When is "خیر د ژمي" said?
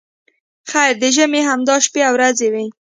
0.69-1.41